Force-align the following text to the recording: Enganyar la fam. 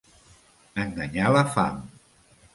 Enganyar 0.85 1.29
la 1.37 1.45
fam. 1.53 1.79